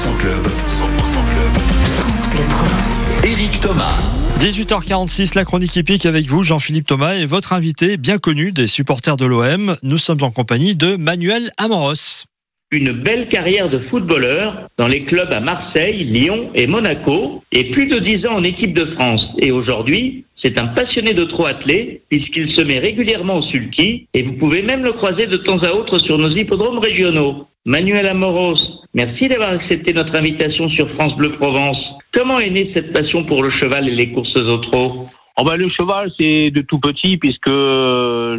100% 0.00 0.16
Club. 0.16 0.32
100% 0.32 1.12
Club. 1.12 1.52
France 1.98 2.30
Bleu 2.30 2.42
Provence. 2.48 3.22
Éric 3.22 3.60
Thomas. 3.60 4.00
18h46, 4.38 5.34
la 5.34 5.44
chronique 5.44 5.76
épique 5.76 6.06
avec 6.06 6.24
vous, 6.24 6.42
Jean-Philippe 6.42 6.86
Thomas, 6.86 7.16
et 7.16 7.26
votre 7.26 7.52
invité 7.52 7.98
bien 7.98 8.16
connu 8.16 8.50
des 8.50 8.66
supporters 8.66 9.18
de 9.18 9.26
l'OM. 9.26 9.76
Nous 9.82 9.98
sommes 9.98 10.22
en 10.22 10.30
compagnie 10.30 10.74
de 10.74 10.96
Manuel 10.96 11.50
Amoros. 11.58 12.24
une 12.70 12.92
belle 12.92 13.28
carrière 13.28 13.68
de 13.68 13.80
footballeur 13.90 14.70
dans 14.78 14.88
les 14.88 15.04
clubs 15.04 15.32
à 15.34 15.40
Marseille, 15.40 16.04
Lyon 16.04 16.48
et 16.54 16.66
Monaco, 16.66 17.44
et 17.52 17.70
plus 17.72 17.84
de 17.84 17.98
10 17.98 18.26
ans 18.26 18.36
en 18.36 18.44
équipe 18.44 18.72
de 18.72 18.86
France. 18.94 19.26
Et 19.36 19.52
aujourd'hui, 19.52 20.24
c'est 20.42 20.58
un 20.58 20.68
passionné 20.68 21.12
de 21.12 21.24
trot 21.24 21.44
attelé, 21.44 22.00
puisqu'il 22.08 22.56
se 22.56 22.62
met 22.62 22.78
régulièrement 22.78 23.40
au 23.40 23.42
sulky, 23.42 24.06
et 24.14 24.22
vous 24.22 24.32
pouvez 24.38 24.62
même 24.62 24.82
le 24.82 24.92
croiser 24.92 25.26
de 25.26 25.36
temps 25.36 25.58
à 25.58 25.74
autre 25.74 25.98
sur 25.98 26.16
nos 26.16 26.30
hippodromes 26.30 26.78
régionaux. 26.78 27.48
Manuel 27.66 28.06
Amoros, 28.06 28.79
merci 28.94 29.28
d'avoir 29.28 29.52
accepté 29.52 29.92
notre 29.92 30.16
invitation 30.18 30.68
sur 30.70 30.90
France 30.92 31.16
Bleu 31.16 31.32
Provence. 31.32 31.78
Comment 32.12 32.38
est 32.38 32.50
née 32.50 32.70
cette 32.74 32.92
passion 32.92 33.24
pour 33.24 33.42
le 33.42 33.50
cheval 33.50 33.88
et 33.88 33.94
les 33.94 34.12
courses 34.12 34.36
au 34.36 34.58
trot? 34.58 35.06
Oh 35.40 35.44
ben, 35.44 35.56
le 35.56 35.70
cheval, 35.70 36.10
c'est 36.18 36.50
de 36.50 36.60
tout 36.60 36.78
petit 36.78 37.16
puisque 37.16 37.50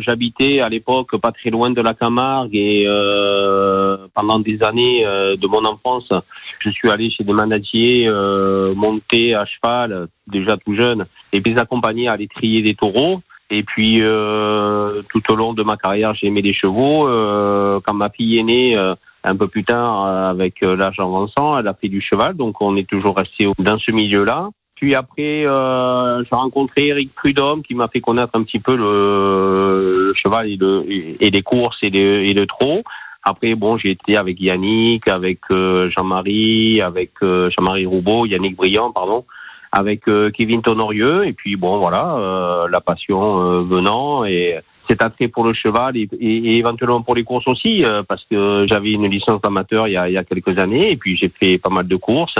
j'habitais 0.06 0.60
à 0.60 0.70
l'époque 0.70 1.18
pas 1.18 1.32
très 1.32 1.50
loin 1.50 1.72
de 1.72 1.82
la 1.82 1.96
Camargue 1.96 2.56
et 2.56 2.84
euh, 2.86 3.98
pendant 4.14 4.40
des 4.40 4.62
années 4.62 5.04
euh, 5.06 5.36
de 5.36 5.48
mon 5.48 5.66
enfance, 5.66 6.12
je 6.60 6.70
suis 6.70 6.92
allé 6.92 7.10
chez 7.10 7.24
des 7.24 7.34
manadiers 7.34 8.08
euh, 8.12 8.76
monter 8.76 9.34
à 9.34 9.46
cheval 9.46 10.10
déjà 10.28 10.58
tout 10.58 10.76
jeune 10.76 11.06
et 11.34 11.40
les 11.40 11.58
accompagner 11.58 12.08
à 12.08 12.14
aller 12.14 12.28
trier 12.28 12.62
des 12.62 12.76
taureaux. 12.76 13.22
Et 13.50 13.64
puis 13.64 14.04
euh, 14.08 15.02
tout 15.10 15.24
au 15.32 15.36
long 15.36 15.54
de 15.54 15.64
ma 15.64 15.78
carrière, 15.78 16.14
j'ai 16.14 16.28
aimé 16.28 16.44
les 16.44 16.54
chevaux. 16.54 17.08
Euh, 17.08 17.80
quand 17.84 17.96
ma 17.96 18.10
fille 18.10 18.38
est 18.38 18.44
née, 18.44 18.78
un 19.24 19.36
peu 19.36 19.48
plus 19.48 19.64
tard, 19.64 20.06
euh, 20.06 20.30
avec 20.30 20.64
euh, 20.64 20.76
l'âge 20.76 21.00
avançant, 21.00 21.54
elle 21.58 21.68
a 21.68 21.74
fait 21.74 21.90
du 21.90 22.02
cheval, 22.02 22.36
donc 22.36 22.62
on 22.62 22.76
est 22.76 22.90
toujours 22.90 23.16
resté 23.16 23.48
dans 23.60 23.78
ce 23.78 23.92
milieu-là. 23.92 24.50
Puis 24.76 24.96
après, 24.96 25.46
euh, 25.46 26.24
j'ai 26.24 26.36
rencontré 26.36 26.88
Eric 26.88 27.14
Prudhomme 27.14 27.62
qui 27.62 27.76
m'a 27.76 27.88
fait 27.88 28.02
connaître 28.02 28.32
un 28.34 28.42
petit 28.44 28.60
peu 28.60 28.76
le, 28.76 30.08
le 30.08 30.14
cheval 30.16 30.50
et, 30.50 30.58
le, 30.58 30.84
et 30.90 31.30
les 31.30 31.42
courses 31.44 31.78
et, 31.84 31.92
les, 31.92 32.30
et 32.30 32.34
le 32.34 32.48
trot. 32.48 32.82
Après, 33.24 33.54
bon, 33.54 33.78
j'ai 33.78 33.92
été 33.92 34.18
avec 34.18 34.42
Yannick, 34.42 35.08
avec 35.08 35.42
euh, 35.52 35.92
Jean-Marie, 35.96 36.82
avec 36.82 37.12
euh, 37.22 37.52
Jean-Marie 37.52 37.86
Roubaud, 37.86 38.26
Yannick 38.26 38.56
Briand, 38.56 38.92
pardon, 38.92 39.26
avec 39.72 40.08
euh, 40.08 40.32
Kevin 40.32 40.64
Tonorieux. 40.64 41.28
Et 41.28 41.34
puis, 41.34 41.56
bon, 41.56 41.78
voilà, 41.78 42.68
la 42.68 42.82
passion 42.82 43.62
venant 43.62 44.26
et 44.26 44.58
cet 44.92 45.04
attrait 45.04 45.30
pour 45.30 45.44
le 45.46 45.54
cheval 45.54 45.96
et, 45.96 46.08
et- 46.20 46.38
et 46.50 46.58
éventuellement 46.58 47.02
pour 47.02 47.16
les 47.16 47.24
courses 47.24 47.48
aussi, 47.48 47.74
euh, 47.84 48.04
parce 48.10 48.24
que 48.30 48.66
j'avais 48.70 48.92
une 48.92 49.08
licence 49.08 49.40
d'amateur 49.42 49.88
il, 49.88 49.94
y 49.94 49.98
a- 49.98 50.10
il 50.10 50.14
y 50.14 50.18
a 50.18 50.24
quelques 50.32 50.58
années 50.60 50.92
et 50.92 50.98
puis 50.98 51.16
j'ai 51.16 51.32
fait 51.42 51.58
pas 51.58 51.70
mal 51.78 51.88
de 51.88 51.96
courses. 51.96 52.36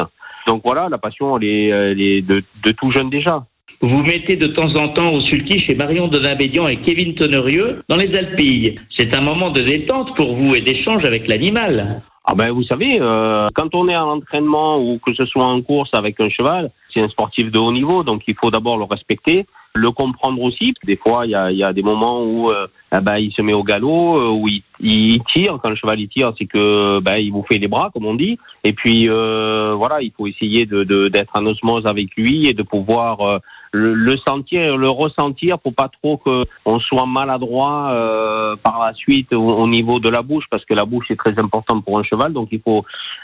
Donc 0.48 0.60
voilà, 0.66 0.90
la 0.90 0.98
passion, 0.98 1.38
elle 1.38 1.44
est, 1.48 1.68
elle 1.68 2.02
est 2.02 2.22
de, 2.22 2.38
de 2.66 2.72
tout 2.80 2.92
jeune 2.92 3.10
déjà. 3.10 3.36
Vous 3.82 3.90
vous 3.90 4.04
mettez 4.04 4.36
de 4.36 4.48
temps 4.48 4.74
en 4.76 4.90
temps 4.90 5.12
au 5.14 5.22
sulky 5.22 5.60
chez 5.66 5.76
Marion 5.76 6.08
Donabédian 6.08 6.68
et 6.68 6.78
Kevin 6.86 7.16
Tonnerieux 7.16 7.82
dans 7.90 7.96
les 8.04 8.14
Alpilles. 8.22 8.76
C'est 8.98 9.16
un 9.16 9.22
moment 9.22 9.50
de 9.50 9.62
détente 9.62 10.16
pour 10.16 10.36
vous 10.36 10.54
et 10.56 10.62
d'échange 10.62 11.04
avec 11.06 11.28
l'animal. 11.28 12.02
Ah 12.26 12.36
ben 12.36 12.50
vous 12.52 12.64
savez, 12.64 12.98
euh, 13.02 13.50
quand 13.56 13.74
on 13.74 13.88
est 13.90 13.96
en 13.96 14.10
entraînement 14.18 14.80
ou 14.80 15.00
que 15.04 15.14
ce 15.14 15.26
soit 15.26 15.46
en 15.46 15.60
course 15.62 15.90
avec 15.94 16.20
un 16.20 16.30
cheval, 16.30 16.70
c'est 16.94 17.02
un 17.02 17.10
sportif 17.10 17.52
de 17.52 17.60
haut 17.60 17.72
niveau, 17.72 18.04
donc 18.04 18.24
il 18.28 18.36
faut 18.36 18.52
d'abord 18.52 18.78
le 18.78 18.84
respecter, 18.86 19.46
le 19.74 19.90
comprendre 19.92 20.42
aussi. 20.42 20.74
Des 20.84 20.98
fois, 20.98 21.26
il 21.26 21.32
y 21.32 21.36
a, 21.36 21.52
y 21.52 21.64
a 21.64 21.74
des 21.74 21.82
moments 21.82 22.24
où 22.24 22.52
euh, 22.52 22.68
eh 22.96 23.00
ben, 23.02 23.18
il 23.18 23.32
se 23.32 23.42
met 23.42 23.54
au 23.54 23.64
galop, 23.64 24.18
euh, 24.18 24.30
où 24.30 24.48
il, 24.80 25.24
tire. 25.34 25.60
Quand 25.62 25.70
le 25.70 25.76
cheval 25.76 26.00
il 26.00 26.10
tire, 26.10 26.34
c'est 26.38 26.46
que 26.46 27.00
ben, 27.00 27.18
il 27.18 27.32
vous 27.32 27.44
fait 27.50 27.58
les 27.58 27.68
bras, 27.68 27.90
comme 27.94 28.06
on 28.06 28.16
dit. 28.16 28.38
Et 28.64 28.74
puis 28.74 29.08
euh, 29.10 29.74
voilà, 29.78 30.02
il 30.02 30.12
faut 30.12 30.28
essayer 30.28 30.66
de 30.66 30.84
de- 30.84 31.08
d'être 31.08 31.32
en 31.38 31.46
osmose 31.46 31.86
avec 31.86 32.16
lui 32.18 32.48
et 32.48 32.54
de 32.54 32.64
pouvoir 32.64 33.22
euh, 33.22 33.40
le, 33.74 34.18
sentir, 34.18 34.78
le 34.78 34.90
ressentir 34.90 35.58
pour 35.60 35.74
pas 35.74 35.90
trop 36.02 36.18
que 36.18 36.46
on 36.66 36.80
soit 36.80 37.06
maladroit 37.06 37.92
euh, 37.92 38.56
par 38.58 38.80
la 38.84 38.94
suite 38.94 39.32
au, 39.34 39.42
au 39.42 39.68
niveau 39.68 40.00
de 40.00 40.10
la 40.10 40.22
bouche, 40.22 40.46
parce 40.52 40.66
que 40.66 40.74
la 40.74 40.86
bouche 40.86 41.10
est 41.10 41.16
très 41.16 41.38
importante 41.40 41.84
pour 41.86 41.98
un 41.98 42.04
cheval, 42.04 42.34
donc 42.34 42.50
il 42.52 42.60
faut 42.62 42.84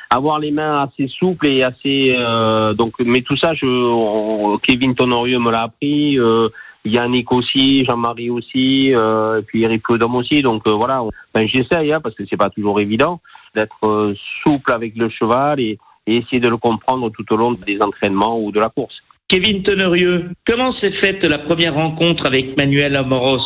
avoir 0.09 0.39
les 0.39 0.51
mains 0.51 0.83
assez 0.83 1.07
souples 1.07 1.47
et 1.47 1.63
assez 1.63 2.15
euh, 2.17 2.73
donc 2.73 2.93
mais 2.99 3.21
tout 3.21 3.35
ça 3.35 3.53
je 3.53 3.65
on- 3.65 4.57
Kevin 4.59 4.95
Tonorieux 4.95 5.39
me 5.39 5.51
l'a 5.51 5.63
appris 5.63 6.17
euh, 6.17 6.47
Yannick 6.85 7.29
aussi 7.33 7.83
Jean-Marie 7.83 8.29
aussi 8.29 8.93
euh, 8.95 9.39
et 9.39 9.41
puis 9.43 9.63
Eric 9.63 9.83
Prudhomme 9.83 10.15
aussi. 10.15 10.41
Donc 10.41 10.65
euh, 10.67 10.71
voilà 10.73 11.03
ben, 11.33 11.45
j'essaye 11.45 11.91
hein, 11.91 11.99
parce 12.01 12.15
que 12.15 12.23
c'est 12.25 12.37
pas 12.37 12.49
toujours 12.49 12.79
évident 12.79 13.19
d'être 13.53 13.83
euh, 13.83 14.15
souple 14.43 14.71
avec 14.71 14.95
le 14.95 15.09
cheval 15.09 15.59
et, 15.59 15.77
et 16.07 16.17
essayer 16.17 16.39
de 16.39 16.47
le 16.47 16.57
comprendre 16.57 17.09
tout 17.09 17.25
au 17.33 17.35
long 17.35 17.51
des 17.51 17.81
entraînements 17.81 18.39
ou 18.39 18.51
de 18.53 18.61
la 18.61 18.69
course 18.69 19.03
Kevin 19.29 19.61
Tonnerieux, 19.61 20.29
comment 20.47 20.71
s'est 20.75 20.93
faite 20.93 21.25
la 21.25 21.37
première 21.37 21.73
rencontre 21.73 22.25
avec 22.25 22.55
Manuel 22.57 22.95
Amoros 22.95 23.43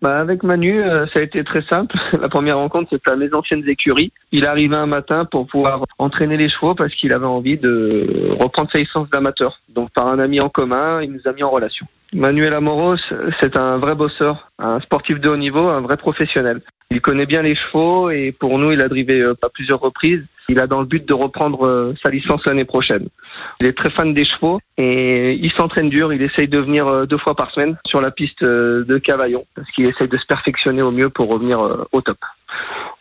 Bah 0.00 0.16
avec 0.16 0.42
Manu, 0.42 0.80
euh, 0.80 1.06
ça 1.12 1.18
a 1.18 1.22
été 1.22 1.44
très 1.44 1.60
simple. 1.64 1.94
La 2.18 2.30
première 2.30 2.56
rencontre, 2.56 2.88
c'était 2.90 3.10
à 3.10 3.16
mes 3.16 3.34
anciennes 3.34 3.68
écuries. 3.68 4.10
Il 4.32 4.46
arrivait 4.46 4.76
un 4.76 4.86
matin 4.86 5.26
pour 5.26 5.46
pouvoir 5.46 5.84
entraîner 5.98 6.38
les 6.38 6.48
chevaux 6.48 6.74
parce 6.74 6.94
qu'il 6.94 7.12
avait 7.12 7.26
envie 7.26 7.58
de 7.58 8.30
reprendre 8.40 8.70
sa 8.72 8.78
licence 8.78 9.10
d'amateur. 9.10 9.60
Donc 9.68 9.90
par 9.90 10.06
un 10.08 10.18
ami 10.18 10.40
en 10.40 10.48
commun, 10.48 11.02
il 11.02 11.12
nous 11.12 11.20
a 11.26 11.34
mis 11.34 11.42
en 11.42 11.50
relation. 11.50 11.86
Manuel 12.14 12.54
Amoros, 12.54 12.96
c'est 13.40 13.56
un 13.56 13.76
vrai 13.76 13.94
bosseur, 13.94 14.50
un 14.58 14.80
sportif 14.80 15.20
de 15.20 15.28
haut 15.28 15.36
niveau, 15.36 15.68
un 15.68 15.82
vrai 15.82 15.96
professionnel. 15.98 16.62
Il 16.90 17.02
connaît 17.02 17.26
bien 17.26 17.42
les 17.42 17.54
chevaux 17.54 18.08
et 18.08 18.32
pour 18.32 18.58
nous, 18.58 18.72
il 18.72 18.80
a 18.80 18.88
drivé 18.88 19.20
euh, 19.20 19.34
à 19.42 19.50
plusieurs 19.50 19.80
reprises. 19.80 20.24
Il 20.48 20.58
a 20.58 20.66
dans 20.66 20.80
le 20.80 20.86
but 20.86 21.06
de 21.06 21.12
reprendre 21.12 21.66
euh, 21.66 21.94
sa 22.02 22.08
licence 22.08 22.46
l'année 22.46 22.64
prochaine. 22.64 23.08
Il 23.60 23.66
est 23.66 23.76
très 23.76 23.90
fan 23.90 24.14
des 24.14 24.24
chevaux 24.24 24.58
et 24.78 25.34
il 25.34 25.52
s'entraîne 25.52 25.90
dur. 25.90 26.14
Il 26.14 26.22
essaye 26.22 26.48
de 26.48 26.58
venir 26.58 26.88
euh, 26.88 27.04
deux 27.04 27.18
fois 27.18 27.34
par 27.34 27.50
semaine 27.50 27.76
sur 27.86 28.00
la 28.00 28.10
piste 28.10 28.42
de 28.42 28.98
Cavaillon 28.98 29.44
parce 29.54 29.70
qu'il 29.72 29.84
essaye 29.84 30.08
de 30.08 30.16
se 30.16 30.24
perfectionner 30.24 30.80
au 30.80 30.90
mieux 30.90 31.10
pour 31.10 31.28
revenir 31.28 31.60
au 31.92 32.00
top. 32.00 32.18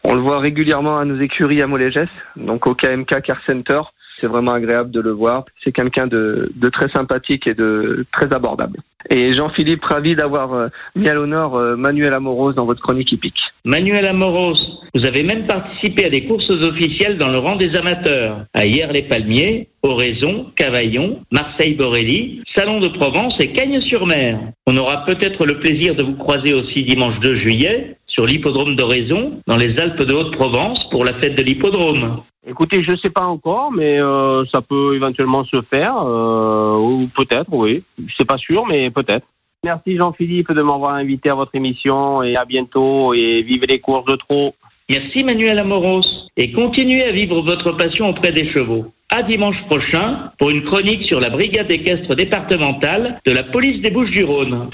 On 0.03 0.13
le 0.16 0.22
voit 0.22 0.39
régulièrement 0.39 0.97
à 0.97 1.06
nos 1.06 1.22
écuries 1.22 1.62
à 1.62 1.68
Molégès, 1.68 2.09
donc 2.35 2.68
au 2.68 2.75
KMK 2.75 3.22
Car 3.22 3.39
Center. 3.45 3.81
C'est 4.19 4.28
vraiment 4.28 4.53
agréable 4.53 4.91
de 4.91 5.00
le 5.00 5.11
voir. 5.11 5.45
C'est 5.63 5.72
quelqu'un 5.72 6.07
de, 6.07 6.51
très 6.73 6.89
sympathique 6.89 7.47
et 7.47 7.53
de 7.53 8.05
très 8.11 8.33
abordable. 8.33 8.79
Et 9.09 9.35
Jean-Philippe, 9.35 9.83
ravi 9.85 10.16
d'avoir 10.16 10.53
euh, 10.53 10.67
mis 10.95 11.07
à 11.07 11.13
l'honneur 11.13 11.55
euh, 11.55 11.75
Manuel 11.78 12.13
Amoros 12.13 12.53
dans 12.53 12.66
votre 12.66 12.81
chronique 12.81 13.11
hippique. 13.11 13.39
Manuel 13.63 14.06
Amoros, 14.06 14.56
vous 14.94 15.06
avez 15.06 15.23
même 15.23 15.47
participé 15.47 16.06
à 16.06 16.09
des 16.09 16.25
courses 16.25 16.50
officielles 16.50 17.17
dans 17.17 17.29
le 17.29 17.38
rang 17.38 17.56
des 17.56 17.73
amateurs. 17.75 18.45
À 18.53 18.66
Hier-les-Palmiers, 18.66 19.69
Oraison, 19.83 20.47
Cavaillon, 20.56 21.22
Marseille-Borelli, 21.31 22.41
Salon 22.56 22.79
de 22.79 22.89
Provence 22.89 23.35
et 23.39 23.53
Cagnes-sur-Mer. 23.53 24.39
On 24.66 24.75
aura 24.75 25.06
peut-être 25.06 25.45
le 25.45 25.59
plaisir 25.59 25.95
de 25.95 26.03
vous 26.03 26.16
croiser 26.16 26.53
aussi 26.53 26.83
dimanche 26.83 27.19
2 27.22 27.38
juillet 27.38 27.97
sur 28.07 28.25
l'hippodrome 28.25 28.75
d'Oraison, 28.75 29.41
dans 29.45 29.57
les 29.57 29.79
Alpes 29.79 30.03
de 30.03 30.13
Haute-Provence, 30.13 30.89
pour 30.89 31.06
la 31.06 31.13
fête 31.19 31.38
de 31.38 31.44
l'hippodrome. 31.44 32.23
Écoutez, 32.50 32.81
je 32.81 32.96
sais 32.96 33.09
pas 33.09 33.25
encore, 33.25 33.74
mais 33.74 34.02
euh, 34.02 34.46
ça 34.46 34.62
peut 34.62 34.96
éventuellement 34.96 35.44
se 35.44 35.62
faire, 35.62 35.96
euh, 36.06 36.78
ou 36.78 37.09
peut-être, 37.13 37.52
oui. 37.52 37.84
C'est 38.18 38.28
pas 38.28 38.38
sûr, 38.38 38.66
mais 38.66 38.90
peut-être. 38.90 39.28
Merci 39.66 39.97
Jean-Philippe 39.97 40.53
de 40.53 40.62
m'avoir 40.62 40.91
invité 40.91 41.30
à 41.30 41.36
votre 41.36 41.53
émission 41.56 42.24
et 42.24 42.38
à 42.38 42.46
bientôt 42.46 43.13
et 43.13 43.41
vive 43.41 43.66
les 43.68 43.80
courses 43.80 44.06
de 44.06 44.16
trot. 44.16 44.56
Merci 44.90 45.25
Manuel 45.25 45.59
Amoros 45.59 46.06
et 46.38 46.53
continuez 46.53 47.03
à 47.06 47.12
vivre 47.12 47.41
votre 47.41 47.74
passion 47.74 48.09
auprès 48.09 48.31
des 48.31 48.50
chevaux. 48.53 48.86
À 49.09 49.24
dimanche 49.24 49.62
prochain 49.69 50.31
pour 50.38 50.50
une 50.50 50.63
chronique 50.63 51.03
sur 51.03 51.19
la 51.19 51.30
brigade 51.30 51.69
équestre 51.69 52.16
départementale 52.16 53.19
de 53.25 53.31
la 53.34 53.44
police 53.44 53.81
des 53.81 53.91
Bouches-du-Rhône. 53.91 54.69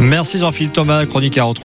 Merci 0.00 0.38
Jean-Philippe 0.38 0.72
Thomas, 0.72 1.06
chronique 1.06 1.38
à 1.38 1.44
retrouver. 1.44 1.56